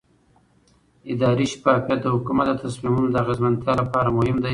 [1.13, 4.49] اداري شفافیت د حکومت د تصمیمونو د اغیزمنتیا لپاره مهم دی